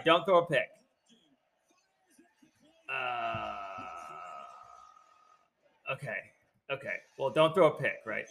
[0.00, 0.04] right.
[0.04, 0.68] Don't throw a pick.
[2.88, 3.54] Uh,
[5.92, 6.16] okay,
[6.72, 6.94] okay.
[7.18, 8.26] Well, don't throw a pick, right?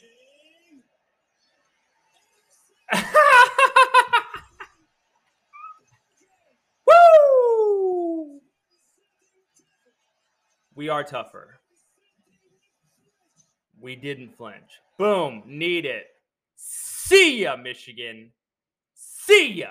[6.88, 8.41] Woo!
[10.75, 11.59] We are tougher.
[13.80, 14.81] We didn't flinch.
[14.97, 16.08] Boom, need it.
[16.55, 18.31] See ya, Michigan.
[18.94, 19.70] See ya.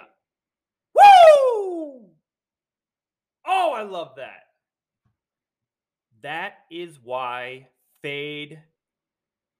[1.68, 2.00] Woo!
[3.46, 4.44] Oh, I love that.
[6.22, 7.68] That is why
[8.02, 8.60] fade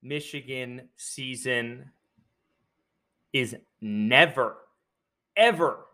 [0.03, 1.91] Michigan season
[3.33, 4.57] is never,
[5.37, 5.87] ever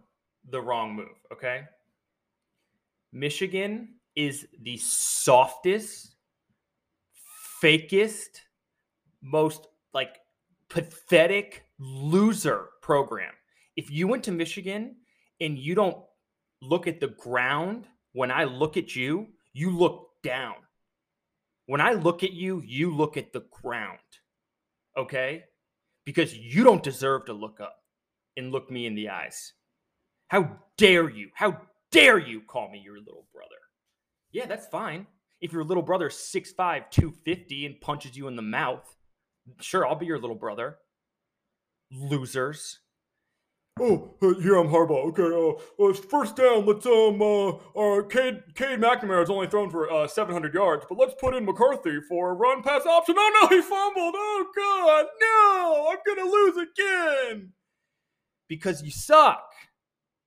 [0.51, 1.17] the wrong move.
[1.33, 1.63] Okay.
[3.13, 6.17] Michigan is the softest,
[7.61, 8.41] fakest,
[9.23, 10.19] most like
[10.69, 13.33] pathetic loser program.
[13.77, 14.97] If you went to Michigan
[15.45, 15.99] and you don't
[16.63, 20.55] look at the ground when I look at you, you look down.
[21.67, 23.99] When I look at you, you look at the ground.
[24.97, 25.45] Okay?
[26.05, 27.77] Because you don't deserve to look up
[28.37, 29.53] and look me in the eyes.
[30.29, 31.31] How dare you?
[31.35, 33.51] How dare you call me your little brother?
[34.33, 35.07] Yeah, that's fine.
[35.41, 38.97] If your little brother's 6'5, 250 and punches you in the mouth,
[39.61, 40.79] sure, I'll be your little brother.
[41.91, 42.79] Losers.
[43.81, 45.09] Oh, uh, here I'm Harbaugh.
[45.09, 46.65] Okay, uh, uh, first down.
[46.65, 50.97] Let's um, uh, uh, Cade, Cade McNamara has only thrown for uh 700 yards, but
[50.97, 53.17] let's put in McCarthy for a run pass option.
[53.19, 54.15] Oh no, he fumbled.
[54.17, 57.53] Oh god, no, I'm gonna lose again.
[58.49, 59.43] Because you suck.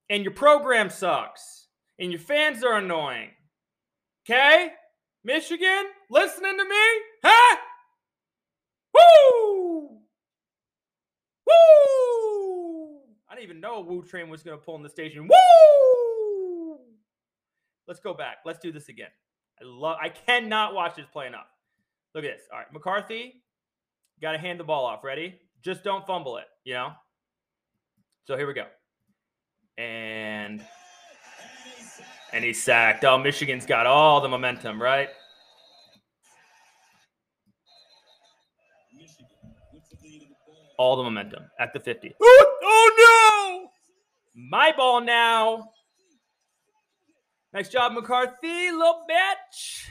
[0.10, 1.68] And your program sucks.
[2.00, 3.30] And your fans are annoying.
[4.30, 4.72] Okay?
[5.24, 7.02] Michigan, listening to me?
[7.24, 7.58] Huh?
[8.94, 10.00] Woo!
[11.46, 13.02] Woo!
[13.27, 15.28] I didn't even know a Woo train was going to pull in the station.
[15.28, 16.80] Woo!
[17.88, 18.38] Let's go back.
[18.46, 19.10] Let's do this again.
[19.62, 19.98] I love.
[20.02, 21.48] I cannot watch this play enough.
[22.16, 22.48] Look at this.
[22.52, 23.42] All right, McCarthy,
[24.22, 25.04] got to hand the ball off.
[25.04, 25.36] Ready?
[25.64, 26.46] Just don't fumble it.
[26.64, 26.92] You know.
[28.26, 28.66] So here we go.
[29.78, 30.66] And
[32.34, 33.06] and he's sacked.
[33.06, 35.10] Oh, Michigan's got all the momentum, right?
[40.80, 42.16] All the momentum at the 50.
[42.22, 42.48] Oh!
[44.40, 45.72] My ball now.
[47.54, 49.88] Nice job, McCarthy, little bitch.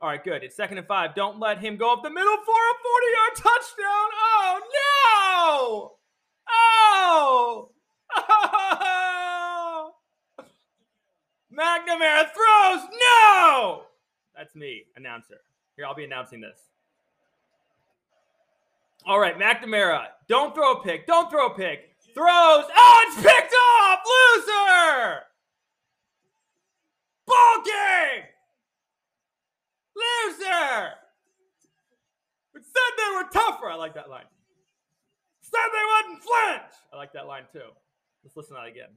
[0.00, 0.42] All right, good.
[0.42, 1.14] It's second and five.
[1.14, 4.08] Don't let him go up the middle for a 40 yard touchdown.
[4.18, 5.92] Oh, no!
[6.50, 7.70] Oh!
[8.16, 9.90] oh!
[11.56, 12.88] McNamara throws.
[13.00, 13.84] No!
[14.36, 15.36] That's me, announcer.
[15.76, 16.58] Here, I'll be announcing this.
[19.06, 20.06] All right, McNamara.
[20.28, 21.06] Don't throw a pick.
[21.06, 21.93] Don't throw a pick.
[22.14, 22.64] Throws.
[22.76, 23.98] Oh, it's picked off.
[24.06, 25.20] Loser.
[27.26, 28.24] Ball game.
[29.96, 30.90] Loser.
[32.54, 33.68] It said they were tougher.
[33.68, 34.24] I like that line.
[35.40, 36.72] Said they wouldn't flinch.
[36.92, 37.70] I like that line too.
[38.22, 38.90] Let's listen to that again.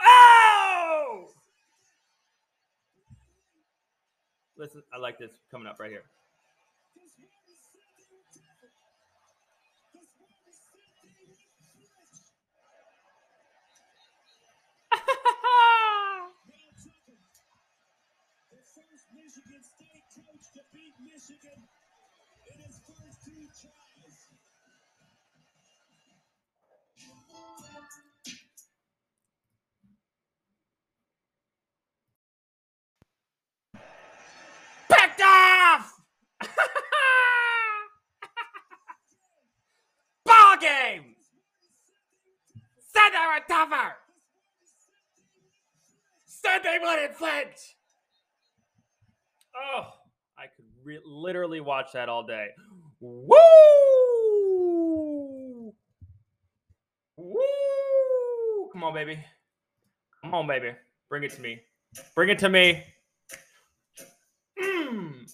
[0.00, 1.28] Oh!
[4.56, 6.04] Listen, I like this coming up right here.
[19.14, 21.62] Michigan State coach to beat Michigan
[22.52, 24.16] in his first two tries.
[34.88, 35.92] Picked off!
[40.24, 41.16] Ball game!
[42.88, 43.96] Said they were tougher!
[46.24, 47.76] Said they wouldn't flinch!
[49.56, 49.86] Oh,
[50.38, 52.48] I could re- literally watch that all day.
[53.00, 53.36] Woo!
[57.16, 58.70] Woo!
[58.72, 59.18] Come on, baby.
[60.22, 60.72] Come on, baby.
[61.08, 61.60] Bring it to me.
[62.14, 62.84] Bring it to me.
[64.60, 65.30] Mm.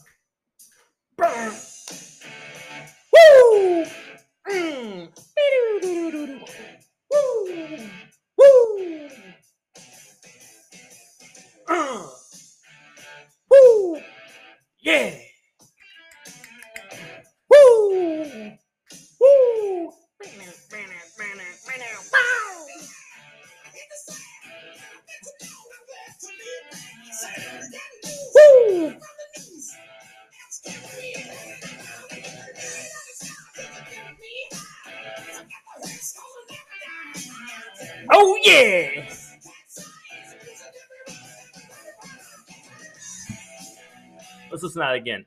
[44.74, 45.26] Let's listen to that again.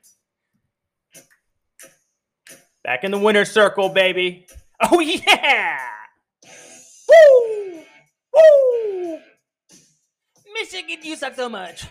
[2.82, 4.46] Back in the winner's circle, baby.
[4.80, 5.78] Oh yeah!
[7.08, 7.80] Woo!
[8.34, 9.18] Woo!
[10.52, 11.86] Michigan, you suck so much.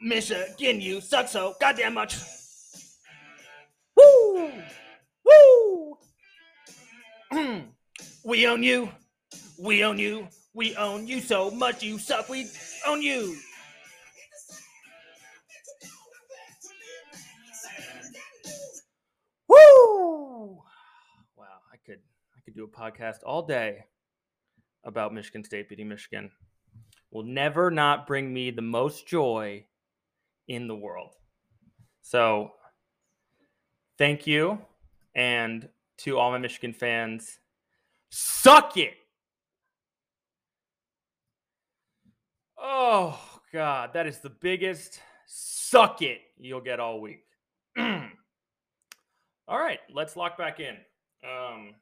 [0.00, 2.16] Michigan, you suck so goddamn much.
[3.96, 4.52] Woo!
[5.24, 5.98] Woo!
[8.24, 8.90] we own you.
[9.58, 10.28] We own you.
[10.54, 11.82] We own you so much.
[11.82, 12.28] You suck.
[12.28, 12.46] We
[12.86, 13.36] own you.
[22.48, 23.84] Could do a podcast all day
[24.84, 26.30] about Michigan State beating Michigan.
[27.10, 29.66] Will never not bring me the most joy
[30.46, 31.14] in the world.
[32.00, 32.52] So,
[33.98, 34.58] thank you
[35.14, 35.68] and
[35.98, 37.38] to all my Michigan fans,
[38.10, 38.94] suck it.
[42.56, 43.20] Oh
[43.52, 47.24] god, that is the biggest suck it you'll get all week.
[49.48, 50.76] All right, let's lock back in.
[51.24, 51.74] Um,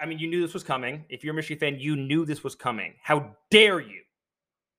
[0.00, 1.04] I mean, you knew this was coming.
[1.08, 2.94] If you're a Michigan fan, you knew this was coming.
[3.02, 4.02] How dare you?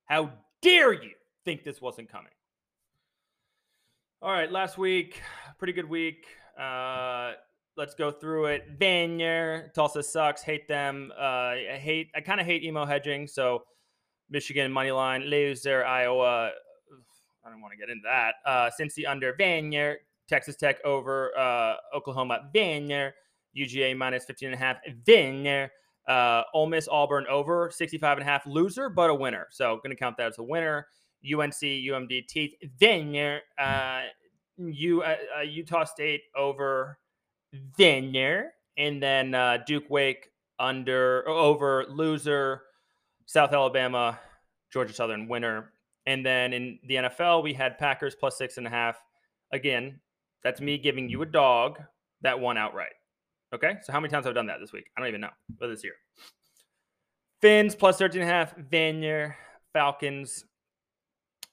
[0.06, 0.31] How
[0.62, 1.12] dare you
[1.45, 2.31] think this wasn't coming?
[4.21, 5.21] All right, last week,
[5.57, 6.25] pretty good week.
[6.59, 7.33] Uh,
[7.77, 8.80] let's go through it.
[8.80, 10.42] Vanier, Tulsa sucks.
[10.42, 11.12] Hate them.
[11.18, 11.21] Uh,
[11.74, 12.10] I hate.
[12.15, 13.27] I kind of hate emo hedging.
[13.27, 13.63] So,
[14.30, 15.86] Michigan money line loser.
[15.86, 16.51] Iowa.
[17.45, 18.36] I don't want to get into that.
[18.45, 19.95] Uh, Cincy under Vanier.
[20.27, 23.12] Texas Tech over uh, Oklahoma, Vanier.
[23.55, 25.69] UGA minus 15 and a half, Vanier.
[26.07, 29.47] Uh, Ole Miss, Auburn over 65 and a half, loser, but a winner.
[29.51, 30.88] So going to count that as a winner.
[31.25, 33.39] UNC, UMD, Teeth, Vanier.
[33.57, 34.03] Uh,
[34.57, 36.97] U, uh, uh, Utah State over
[37.77, 38.49] Vanier.
[38.77, 40.29] And then uh, Duke Wake
[40.59, 42.63] under over loser,
[43.25, 44.19] South Alabama,
[44.71, 45.73] Georgia Southern winner.
[46.05, 48.97] And then in the NFL, we had Packers plus six and a half.
[49.51, 50.00] Again,
[50.43, 51.81] that's me giving you a dog
[52.21, 52.93] that won outright.
[53.53, 53.75] Okay.
[53.83, 54.89] So how many times have I done that this week?
[54.95, 55.29] I don't even know.
[55.59, 55.94] But this year.
[57.41, 58.55] Fins plus 13 and a half.
[58.57, 59.35] Vanier.
[59.73, 60.45] Falcons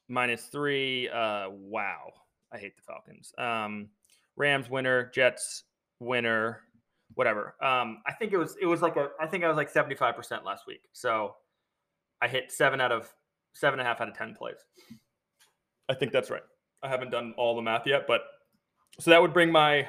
[0.09, 1.09] minus three.
[1.09, 2.13] Uh, wow.
[2.53, 3.33] I hate the Falcons.
[3.39, 3.89] Um,
[4.37, 5.11] Rams winner.
[5.15, 5.65] Jets
[6.01, 6.61] winner.
[7.15, 7.55] Whatever.
[7.63, 10.45] Um, I think it was it was like a I think I was like 75%
[10.45, 10.81] last week.
[10.93, 11.37] So
[12.21, 13.13] I hit seven out of
[13.55, 14.57] seven and a half out of ten plays.
[15.89, 16.43] I think that's right.
[16.83, 18.23] I haven't done all the math yet, but
[18.99, 19.87] so that would bring my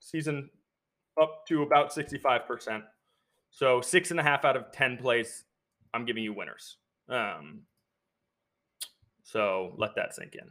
[0.00, 0.50] season
[1.20, 2.82] up to about 65%.
[3.50, 5.44] So six and a half out of 10 plays,
[5.92, 6.76] I'm giving you winners.
[7.08, 7.62] Um,
[9.22, 10.48] so let that sink in.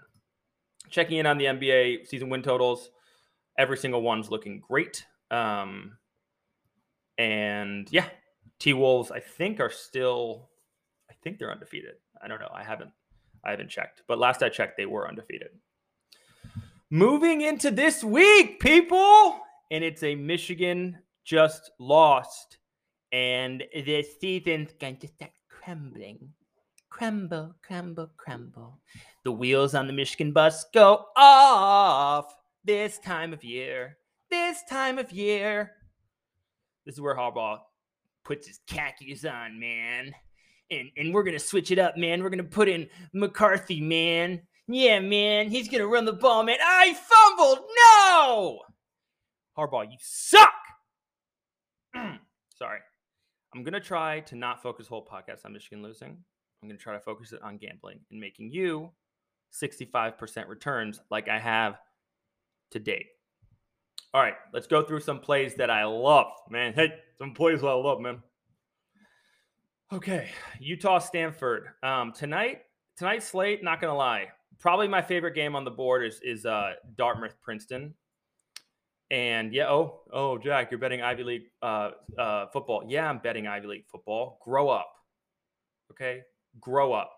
[0.90, 2.90] Checking in on the NBA season win totals,
[3.58, 5.06] every single one's looking great.
[5.32, 5.98] Um,
[7.18, 8.08] and yeah,
[8.60, 10.50] T Wolves, I think, are still,
[11.10, 11.96] I think they're undefeated.
[12.22, 12.52] I don't know.
[12.54, 12.92] I haven't,
[13.44, 15.50] I haven't checked, but last I checked, they were undefeated
[16.94, 19.43] moving into this week, people.
[19.72, 22.58] And it's a Michigan just lost.
[23.12, 26.30] And the season's going to start crumbling.
[26.90, 28.80] Crumble, crumble, crumble.
[29.24, 33.98] The wheels on the Michigan bus go off this time of year.
[34.30, 35.72] This time of year.
[36.86, 37.60] This is where Harbaugh
[38.24, 40.14] puts his khakis on, man.
[40.72, 42.22] And, and we're going to switch it up, man.
[42.22, 44.42] We're going to put in McCarthy, man.
[44.68, 46.58] Yeah, man, he's gonna run the ball, man.
[46.64, 47.60] I fumbled.
[47.78, 48.62] No,
[49.58, 50.50] Harbaugh, you suck.
[52.58, 52.80] Sorry,
[53.54, 56.18] I'm gonna try to not focus whole podcast on Michigan losing.
[56.62, 58.92] I'm gonna try to focus it on gambling and making you
[59.54, 61.78] 65% returns like I have
[62.72, 63.08] to date.
[64.14, 66.74] All right, let's go through some plays that I love, man.
[66.74, 68.22] Hey, some plays that I love, man.
[69.92, 70.30] Okay,
[70.60, 71.68] Utah Stanford.
[71.84, 72.62] Um, tonight,
[72.98, 74.28] tonight's slate, not gonna lie,
[74.60, 77.94] probably my favorite game on the board is is uh, Dartmouth Princeton.
[79.14, 82.84] And yeah, oh, oh, Jack, you're betting Ivy League uh, uh, football.
[82.88, 84.40] Yeah, I'm betting Ivy League football.
[84.44, 84.92] Grow up,
[85.92, 86.22] okay?
[86.60, 87.12] Grow up.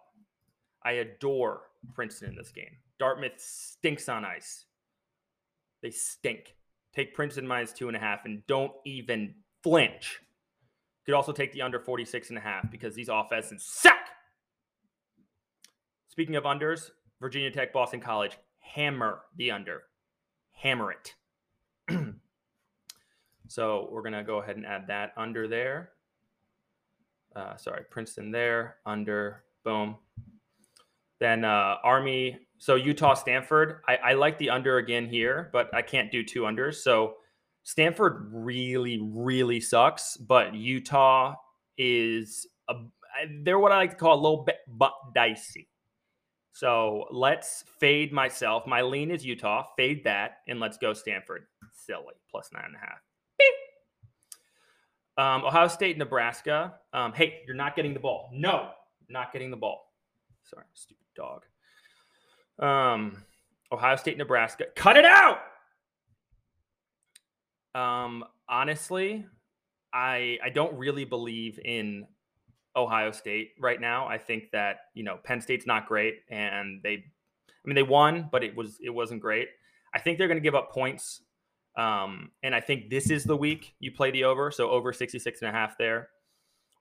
[0.84, 1.62] I adore
[1.94, 2.80] Princeton in this game.
[3.00, 4.66] Dartmouth stinks on ice.
[5.82, 6.58] They stink.
[6.94, 10.20] Take Princeton minus two and a half and don't even flinch.
[11.08, 13.94] You could also take the under 46 and a half because these offenses suck.
[16.10, 16.90] Speaking of unders,
[17.22, 19.84] Virginia Tech, Boston College, hammer the under.
[20.52, 21.16] Hammer it.
[23.48, 25.92] so we're going to go ahead and add that under there.
[27.36, 29.98] Uh, sorry, Princeton there, under, boom.
[31.20, 33.82] Then uh, Army, so Utah, Stanford.
[33.88, 36.76] I, I like the under again here, but I can't do two unders.
[36.76, 37.16] So
[37.64, 41.36] Stanford really, really sucks, but Utah
[41.78, 42.76] is a,
[43.44, 45.68] they're what I like to call a little bit but dicey.
[46.54, 48.66] So let's fade myself.
[48.66, 49.66] My lean is Utah.
[49.76, 51.48] Fade that, and let's go Stanford.
[51.76, 53.00] Silly plus nine and a half.
[55.18, 56.74] Um, Ohio State, Nebraska.
[56.92, 58.30] Um, hey, you're not getting the ball.
[58.34, 58.72] No,
[59.08, 59.94] not getting the ball.
[60.44, 61.46] Sorry, stupid dog.
[62.60, 63.24] Um,
[63.72, 64.66] Ohio State, Nebraska.
[64.76, 65.40] Cut it out.
[67.74, 69.26] Um, honestly,
[69.94, 72.08] I I don't really believe in
[72.76, 74.08] Ohio State right now.
[74.08, 78.28] I think that you know Penn State's not great, and they, I mean, they won,
[78.32, 79.48] but it was it wasn't great.
[79.94, 81.22] I think they're going to give up points,
[81.78, 84.52] um, and I think this is the week you play the over.
[84.52, 86.10] So over 66 and a half there.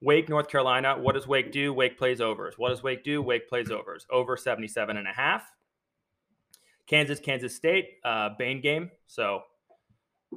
[0.02, 0.96] Wake, North Carolina.
[0.98, 1.72] What does Wake do?
[1.72, 2.54] Wake plays overs.
[2.58, 3.22] What does Wake do?
[3.22, 4.06] Wake plays overs.
[4.10, 5.50] Over 77 and a half.
[6.86, 8.90] Kansas, Kansas State, uh, Bane game.
[9.06, 9.44] So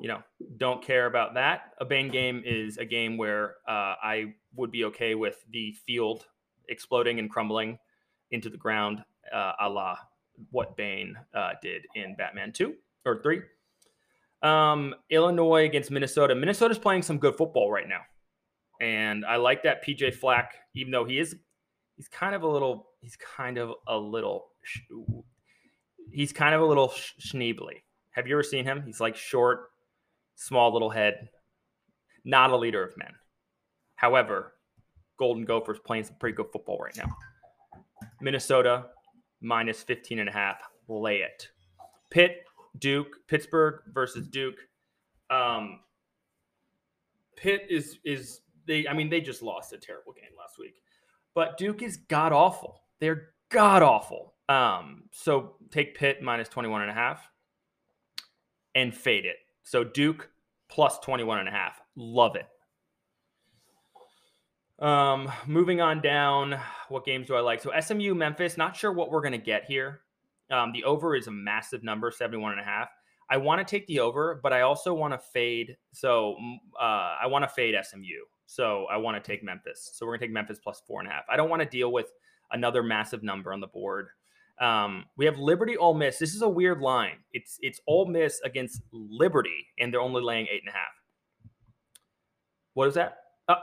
[0.01, 0.21] you know,
[0.57, 1.73] don't care about that.
[1.79, 6.25] A Bane game is a game where uh, I would be okay with the field
[6.69, 7.79] exploding and crumbling
[8.31, 9.97] into the ground, uh, a la
[10.51, 13.41] what Bane uh, did in Batman 2 or 3.
[14.41, 16.35] Um, Illinois against Minnesota.
[16.35, 18.01] Minnesota's playing some good football right now.
[18.79, 21.35] And I like that PJ Fleck, even though he is,
[21.95, 24.49] he's kind of a little, he's kind of a little,
[26.11, 26.89] he's kind of a little
[27.19, 27.81] schneebly.
[28.11, 28.83] Have you ever seen him?
[28.85, 29.69] He's like short,
[30.35, 31.29] small little head,
[32.23, 33.13] not a leader of men.
[33.95, 34.53] However,
[35.17, 37.15] Golden Gophers playing some pretty good football right now.
[38.21, 38.85] Minnesota
[39.41, 40.61] minus 15 and a half.
[40.87, 41.49] Lay it.
[42.09, 42.46] Pitt,
[42.79, 44.57] Duke, Pittsburgh versus Duke.
[45.29, 45.79] Um,
[47.35, 50.75] Pitt is is they I mean they just lost a terrible game last week.
[51.35, 52.81] But Duke is god awful.
[52.99, 54.33] They're god awful.
[54.49, 57.29] Um, so take Pitt minus 21 and a half
[58.75, 59.35] and fade it.
[59.63, 60.29] So Duke
[60.69, 61.79] plus 21 and a half.
[61.95, 62.47] Love it.
[64.79, 67.61] Um, moving on down, what games do I like?
[67.61, 70.01] So SMU, Memphis, not sure what we're going to get here.
[70.51, 72.89] Um, the over is a massive number, 71 and a half.
[73.29, 75.75] I want to take the over, but I also want to fade.
[75.91, 76.37] So
[76.79, 78.23] uh, I want to fade SMU.
[78.45, 79.91] So I want to take Memphis.
[79.93, 81.25] So we're going to take Memphis plus four and a half.
[81.29, 82.07] I don't want to deal with
[82.51, 84.07] another massive number on the board.
[84.59, 86.17] Um, we have Liberty Ole Miss.
[86.17, 87.17] This is a weird line.
[87.31, 90.93] It's it's Ole Miss against Liberty, and they're only laying eight and a half.
[92.73, 93.17] What is that?
[93.49, 93.55] Oh,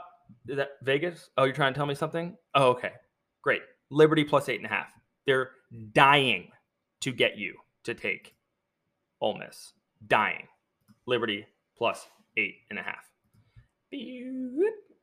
[0.47, 1.29] is that Vegas?
[1.37, 2.37] Oh, you're trying to tell me something?
[2.53, 2.91] Oh, okay.
[3.41, 3.61] Great.
[3.89, 4.87] Liberty plus eight and a half.
[5.25, 5.51] They're
[5.91, 6.49] dying
[7.05, 8.35] to get you to take
[9.21, 9.73] Ole Miss.
[10.07, 10.47] Dying.
[11.05, 11.45] Liberty
[11.77, 13.05] plus eight and a half.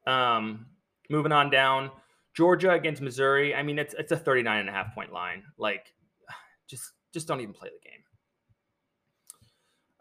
[0.05, 0.67] Um,
[1.09, 1.93] moving on down.
[2.35, 3.55] Georgia against Missouri.
[3.55, 5.45] I mean, it's it's a 39 and a half point line.
[5.59, 5.95] Like,
[6.69, 8.01] just just don't even play the game.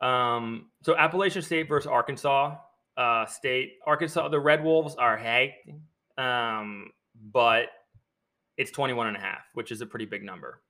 [0.10, 2.56] Um, so Appalachian State versus Arkansas
[2.98, 3.74] uh, State.
[3.86, 5.58] Arkansas, the Red Wolves are hey,
[6.18, 6.90] um,
[7.32, 7.68] but
[8.58, 10.64] it's 21 and a half, which is a pretty big number.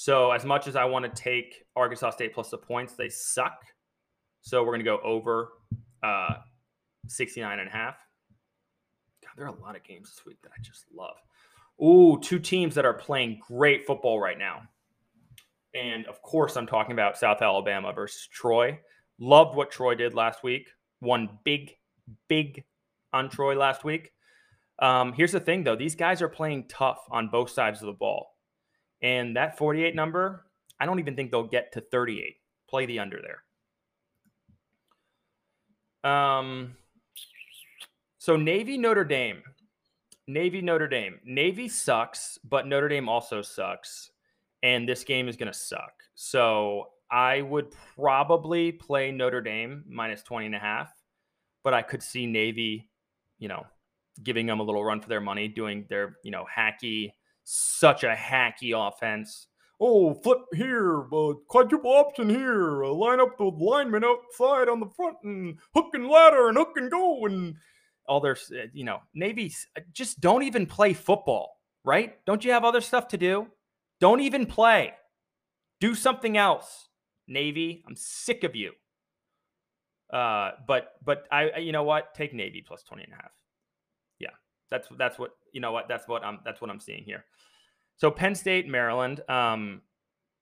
[0.00, 3.66] So as much as I want to take Arkansas State plus the points, they suck.
[4.40, 5.50] So we're going to go over
[6.02, 6.36] uh,
[7.06, 7.96] 69 and a half.
[9.22, 11.16] God, there are a lot of games this week that I just love.
[11.84, 14.62] Ooh, two teams that are playing great football right now.
[15.74, 18.80] And of course, I'm talking about South Alabama versus Troy.
[19.18, 20.70] Loved what Troy did last week.
[21.02, 21.72] Won big,
[22.26, 22.64] big
[23.12, 24.12] on Troy last week.
[24.78, 27.92] Um, here's the thing, though: these guys are playing tough on both sides of the
[27.92, 28.30] ball,
[29.02, 30.46] and that 48 number,
[30.78, 32.36] I don't even think they'll get to 38.
[32.68, 33.42] Play the under there.
[36.10, 36.76] Um,
[38.18, 39.42] so Navy Notre Dame.
[40.26, 41.18] Navy Notre Dame.
[41.24, 44.10] Navy sucks, but Notre Dame also sucks.
[44.62, 45.92] And this game is going to suck.
[46.14, 50.92] So I would probably play Notre Dame minus 20 and a half,
[51.64, 52.88] but I could see Navy,
[53.38, 53.66] you know,
[54.22, 57.12] giving them a little run for their money, doing their, you know, hacky,
[57.50, 59.48] such a hacky offense.
[59.80, 64.90] Oh, flip here, uh, quadruple option here, uh, line up the linemen outside on the
[64.94, 67.56] front and hook and ladder and hook and go and
[68.06, 72.24] all their, uh, you know, Navy uh, just don't even play football, right?
[72.24, 73.48] Don't you have other stuff to do?
[74.00, 74.92] Don't even play.
[75.80, 76.88] Do something else.
[77.26, 78.72] Navy, I'm sick of you.
[80.12, 82.14] Uh, but but I you know what?
[82.14, 83.30] Take Navy plus 20 and a half.
[84.18, 84.30] Yeah.
[84.70, 87.24] That's that's what you know what that's what I'm that's what I'm seeing here.
[87.96, 89.20] So Penn State, Maryland.
[89.28, 89.82] Um,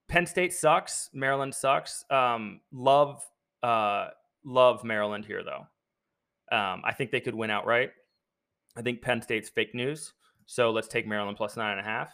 [0.08, 1.10] Penn State sucks.
[1.12, 2.04] Maryland sucks.
[2.10, 3.24] Um, love
[3.62, 4.08] uh,
[4.44, 5.66] love Maryland here though.
[6.56, 7.90] Um, I think they could win outright.
[8.76, 10.12] I think Penn State's fake news.
[10.46, 12.12] So let's take Maryland plus nine and a half.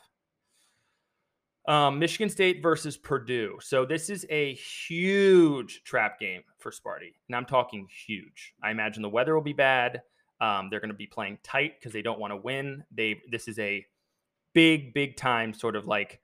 [1.67, 3.59] Um, Michigan State versus Purdue.
[3.61, 8.55] So this is a huge trap game for Sparty, and I'm talking huge.
[8.63, 10.03] I imagine the weather will be bad.
[10.41, 12.85] Um, they're going to be playing tight because they don't want to win.
[12.91, 13.85] They this is a
[14.53, 16.21] big, big time sort of like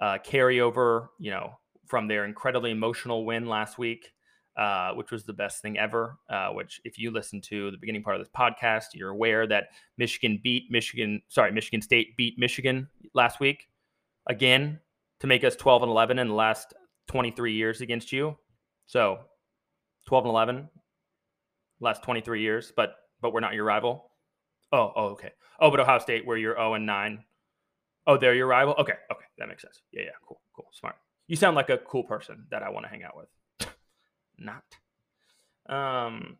[0.00, 4.12] uh, carryover, you know, from their incredibly emotional win last week,
[4.56, 6.18] uh, which was the best thing ever.
[6.28, 9.68] Uh, which, if you listen to the beginning part of this podcast, you're aware that
[9.96, 11.22] Michigan beat Michigan.
[11.28, 13.68] Sorry, Michigan State beat Michigan last week
[14.26, 14.78] again
[15.20, 16.74] to make us 12 and 11 in the last
[17.08, 18.36] 23 years against you.
[18.86, 19.18] So
[20.06, 20.68] 12 and 11
[21.80, 24.10] last 23 years, but but we're not your rival.
[24.72, 25.32] Oh, oh, okay.
[25.60, 27.24] Oh, but Ohio State, where you're 0 and 9.
[28.06, 28.74] Oh, they're your rival.
[28.78, 29.82] Okay, okay, that makes sense.
[29.92, 30.96] Yeah, yeah, cool, cool, smart.
[31.26, 33.28] You sound like a cool person that I want to hang out with.
[34.38, 34.62] not.
[35.68, 36.38] Um,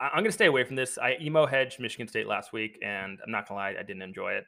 [0.00, 0.96] I, am gonna stay away from this.
[0.96, 4.32] I emo hedged Michigan State last week, and I'm not gonna lie, I didn't enjoy
[4.32, 4.44] it.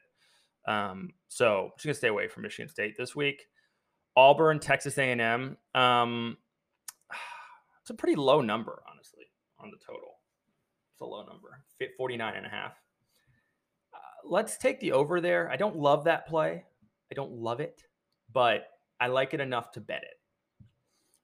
[0.65, 3.45] Um, so I'm just gonna stay away from Michigan State this week.
[4.15, 5.57] Auburn, Texas A&M.
[5.75, 6.37] Um,
[7.81, 9.25] it's a pretty low number, honestly,
[9.59, 10.20] on the total.
[11.01, 11.63] A low number,
[11.97, 12.73] 49 and a half.
[13.93, 15.49] Uh, let's take the over there.
[15.49, 16.63] I don't love that play.
[17.11, 17.83] I don't love it,
[18.31, 18.67] but
[18.99, 20.19] I like it enough to bet it.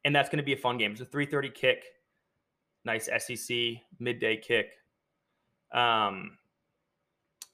[0.03, 0.91] And that's going to be a fun game.
[0.91, 1.83] It's a 3:30 kick.
[2.85, 3.57] Nice SEC
[3.99, 4.71] midday kick.
[5.71, 6.37] Um,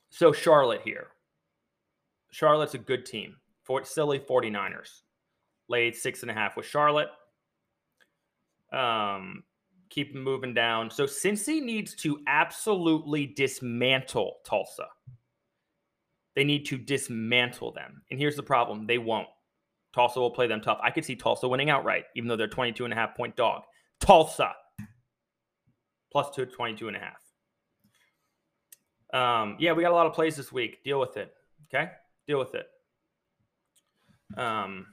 [0.10, 1.08] so Charlotte here.
[2.32, 3.36] Charlotte's a good team.
[3.63, 5.01] Fort silly 49ers.
[5.68, 7.10] Laid six and a half with Charlotte.
[8.72, 9.44] Um,
[9.93, 10.89] keep moving down.
[10.89, 14.88] So Cincy needs to absolutely dismantle Tulsa.
[16.35, 18.01] They need to dismantle them.
[18.09, 19.27] And here's the problem they won't.
[19.93, 20.79] Tulsa will play them tough.
[20.81, 23.61] I could see Tulsa winning outright, even though they're 22 and a half point dog.
[24.00, 24.53] Tulsa
[26.11, 27.20] plus two, 22 and a half.
[29.13, 30.83] Um, yeah, we got a lot of plays this week.
[30.83, 31.31] Deal with it.
[31.74, 31.91] Okay
[32.27, 32.68] deal with it.
[34.37, 34.87] Um,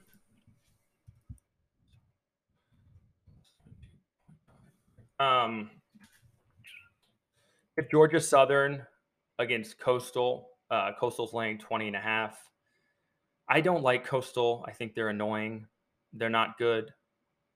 [5.21, 5.69] um,
[7.77, 8.85] if Georgia Southern
[9.39, 12.37] against Coastal, uh, Coastal's laying 20 and a half.
[13.47, 14.63] I don't like Coastal.
[14.67, 15.67] I think they're annoying.
[16.13, 16.91] They're not good.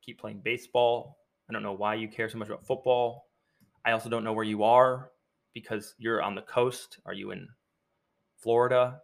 [0.01, 1.17] Keep playing baseball.
[1.49, 3.28] I don't know why you care so much about football.
[3.86, 5.12] I also don't know where you are
[5.54, 6.99] because you're on the coast.
[7.06, 7.47] Are you in
[8.38, 9.01] Florida?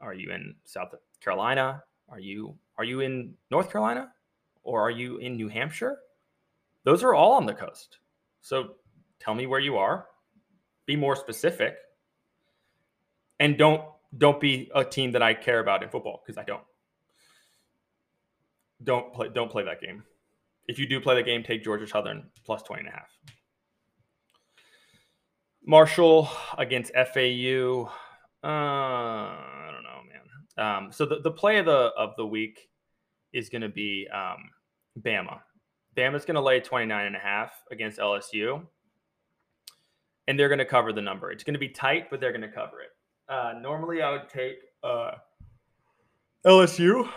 [0.00, 1.82] Are you in South Carolina?
[2.08, 4.12] Are you are you in North Carolina?
[4.64, 5.98] Or are you in New Hampshire?
[6.84, 7.98] Those are all on the coast.
[8.44, 8.74] So
[9.20, 10.06] tell me where you are.
[10.84, 11.76] Be more specific.
[13.40, 13.82] And don't
[14.18, 16.62] don't be a team that I care about in football because I don't.
[18.84, 20.04] Don't play don't play that game.
[20.68, 23.08] If you do play the game, take Georgia Southern plus 20 and a half.
[25.66, 26.28] Marshall
[26.58, 27.90] against FAU.
[28.42, 30.66] Uh, I don't know, man.
[30.86, 32.68] um, so the, the play of the of the week
[33.32, 34.50] is going to be um,
[35.00, 35.40] Bama.
[35.96, 38.62] Bama's going to lay 29 and a half against LSU.
[40.26, 41.30] And they're going to cover the number.
[41.30, 42.90] It's going to be tight, but they're going to cover it.
[43.28, 45.12] Uh, normally, I would take uh,
[46.46, 47.08] LSU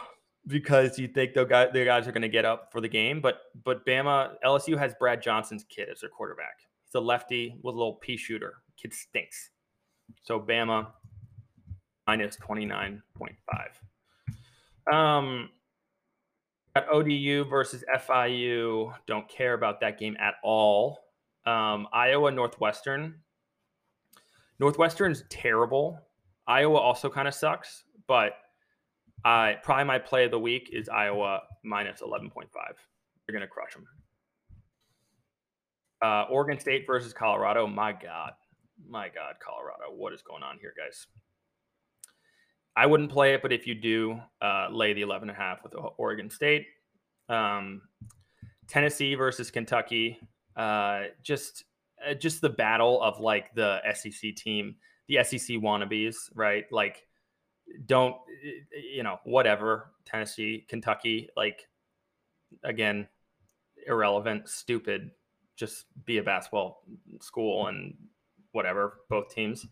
[0.47, 3.21] because you think the guys, the guys are going to get up for the game.
[3.21, 6.59] But but Bama, LSU has Brad Johnson's kid as their quarterback.
[6.85, 8.55] He's a lefty with a little pea shooter.
[8.81, 9.51] Kid stinks.
[10.23, 10.87] So Bama
[12.07, 14.93] minus 29.5.
[14.93, 15.49] Um,
[16.77, 20.99] at ODU versus FIU, don't care about that game at all.
[21.45, 23.15] Um, Iowa Northwestern.
[24.59, 25.99] Northwestern's terrible.
[26.47, 28.33] Iowa also kind of sucks, but
[29.25, 32.31] I probably my play of the week is Iowa minus 11.5.
[32.53, 33.85] They're going to crush them.
[36.01, 37.67] Uh, Oregon State versus Colorado.
[37.67, 38.33] My God.
[38.87, 39.95] My God, Colorado.
[39.95, 41.07] What is going on here, guys?
[42.77, 45.63] I wouldn't play it, but if you do, uh, lay the 11 and a half
[45.63, 46.67] with Oregon State.
[47.27, 47.81] Um,
[48.67, 50.19] Tennessee versus Kentucky.
[50.55, 51.63] Uh, just
[52.07, 54.75] uh, just the battle of like the SEC team,
[55.07, 56.65] the SEC wannabes, right?
[56.71, 57.07] Like,
[57.87, 58.15] don't
[58.93, 61.67] you know whatever Tennessee, Kentucky, like
[62.63, 63.07] again,
[63.87, 65.09] irrelevant, stupid.
[65.55, 66.83] Just be a basketball
[67.21, 67.95] school and
[68.51, 68.99] whatever.
[69.09, 69.65] Both teams.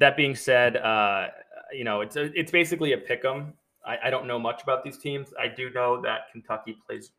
[0.00, 1.28] That being said, uh,
[1.72, 3.54] you know, it's a, it's basically a pick 'em.
[3.84, 5.32] I, I don't know much about these teams.
[5.38, 7.12] I do know that Kentucky plays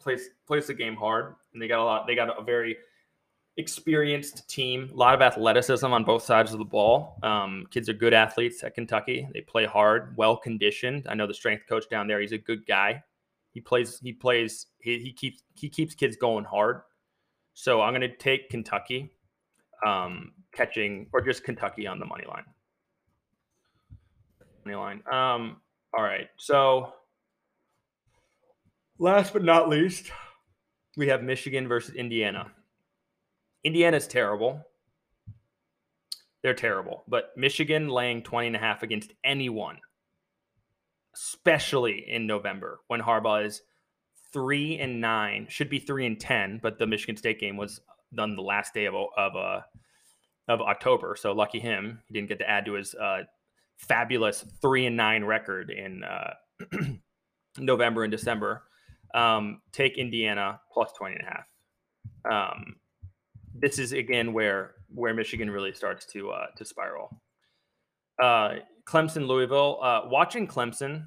[0.00, 2.06] plays plays the game hard, and they got a lot.
[2.06, 2.76] They got a very
[3.56, 7.18] experienced team, a lot of athleticism on both sides of the ball.
[7.22, 9.28] Um, kids are good athletes at Kentucky.
[9.34, 11.06] They play hard, well conditioned.
[11.08, 12.20] I know the strength coach down there.
[12.20, 13.02] He's a good guy.
[13.52, 13.98] He plays.
[14.02, 14.66] He plays.
[14.80, 15.42] He, he keeps.
[15.54, 16.82] He keeps kids going hard.
[17.54, 19.10] So I'm going to take Kentucky,
[19.84, 22.44] um, catching or just Kentucky on the money line
[24.64, 25.02] money line.
[25.10, 25.60] Um,
[25.96, 26.28] All right.
[26.36, 26.92] So
[29.00, 30.12] Last but not least,
[30.94, 32.52] we have Michigan versus Indiana.
[33.64, 34.60] Indiana's terrible.
[36.42, 37.04] They're terrible.
[37.08, 39.78] But Michigan laying 20 and a half against anyone,
[41.14, 43.62] especially in November when Harbaugh is
[44.34, 47.80] three and nine, should be three and 10, but the Michigan State game was
[48.14, 49.60] done the last day of, of, uh,
[50.46, 51.16] of October.
[51.18, 52.02] So lucky him.
[52.06, 53.22] He didn't get to add to his uh,
[53.80, 56.34] fabulous three and nine record in uh,
[57.58, 58.62] November and December.
[59.14, 62.54] Um, take Indiana plus 20 and a half.
[62.54, 62.76] Um,
[63.54, 67.20] this is again where where Michigan really starts to uh, to spiral.
[68.22, 69.78] Uh, Clemson, Louisville.
[69.82, 71.06] Uh, watching Clemson,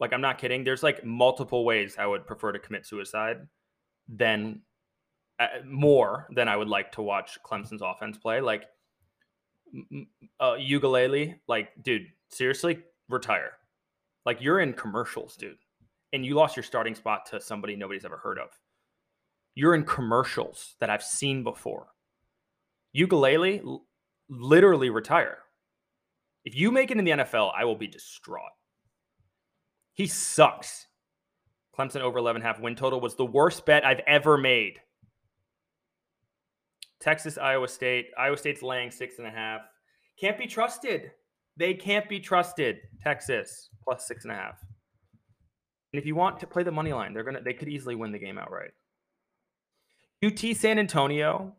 [0.00, 0.64] like I'm not kidding.
[0.64, 3.38] There's like multiple ways I would prefer to commit suicide
[4.08, 4.62] than
[5.40, 8.40] uh, more than I would like to watch Clemson's offense play.
[8.40, 8.64] Like
[10.40, 13.52] uh, Uiagalelei, like dude, seriously, retire.
[14.24, 15.58] Like you're in commercials, dude
[16.14, 18.48] and you lost your starting spot to somebody nobody's ever heard of.
[19.56, 21.88] You're in commercials that I've seen before.
[22.96, 23.84] Uiagalelei l-
[24.28, 25.38] literally retire.
[26.44, 28.52] If you make it in the NFL, I will be distraught.
[29.94, 30.86] He sucks.
[31.76, 34.78] Clemson over 11 half win total was the worst bet I've ever made.
[37.04, 38.06] Texas, Iowa State.
[38.16, 39.60] Iowa State's laying six and a half.
[40.18, 41.10] Can't be trusted.
[41.54, 42.78] They can't be trusted.
[43.02, 44.58] Texas plus six and a half.
[45.92, 48.10] And if you want to play the money line, they're gonna they could easily win
[48.10, 48.70] the game outright.
[50.24, 51.54] UT San Antonio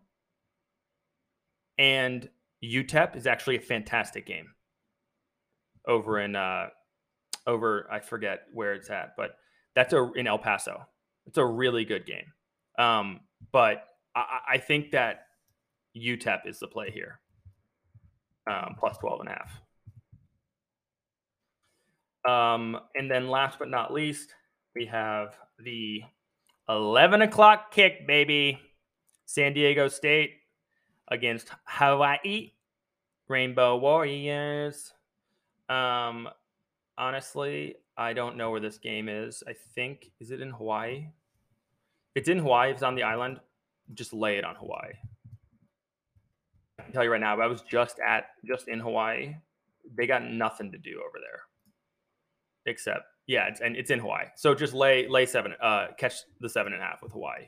[1.78, 2.28] and
[2.64, 4.48] UTEP is actually a fantastic game
[5.88, 6.70] over in uh
[7.46, 9.38] over I forget where it's at, but
[9.76, 10.88] that's a in El Paso.
[11.28, 12.34] It's a really good game.
[12.80, 13.20] Um,
[13.52, 13.84] but
[14.16, 15.25] I, I think that
[15.96, 17.20] UTEP is the play here.
[18.50, 19.62] Um, plus 12 and a half.
[22.26, 24.34] Um, and then last but not least,
[24.76, 26.02] we have the
[26.70, 28.60] 11 o'clock kick, baby.
[29.26, 30.34] San Diego State
[31.08, 32.52] against Hawaii
[33.28, 34.94] Rainbow Warriors.
[35.70, 36.30] Um,
[36.98, 39.44] honestly, I don't know where this game is.
[39.48, 41.08] I think is it in Hawaii?
[42.14, 42.72] It's in Hawaii.
[42.72, 43.40] It's on the island.
[43.94, 44.94] Just lay it on Hawaii.
[46.96, 47.38] Tell you right now.
[47.42, 49.36] I was just at just in Hawaii.
[49.98, 51.42] They got nothing to do over there
[52.66, 54.28] except yeah, it's, and it's in Hawaii.
[54.36, 57.48] So just lay lay seven, uh, catch the seven and a half with Hawaii.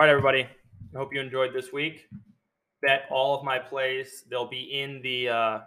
[0.00, 0.42] All right, everybody.
[0.42, 2.08] I hope you enjoyed this week.
[2.82, 4.24] Bet all of my plays.
[4.28, 5.60] They'll be in the uh,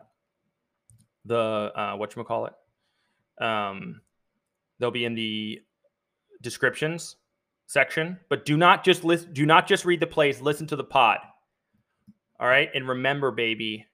[1.24, 3.44] the uh, what you call it.
[3.44, 4.02] Um,
[4.80, 5.62] they'll be in the
[6.42, 7.16] descriptions
[7.70, 8.20] section.
[8.30, 9.32] But do not just listen.
[9.32, 10.42] Do not just read the plays.
[10.42, 11.20] Listen to the pod.
[12.40, 13.86] All right, and remember, baby,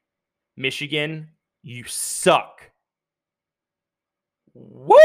[0.56, 1.30] Michigan
[1.66, 2.70] you suck.
[4.54, 4.96] Woo!